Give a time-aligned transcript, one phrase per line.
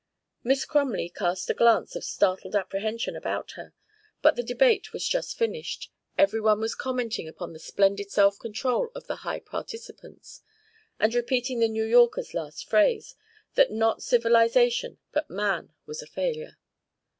[0.43, 3.75] Miss Crumley cast a glance of startled apprehension about her,
[4.23, 8.89] but the debate was just finished, every one was commenting upon the splendid self control
[8.95, 10.41] of the high participants,
[10.99, 13.13] and repeating the New Yorker's last phrase:
[13.53, 16.57] that not civilisation but man was a failure.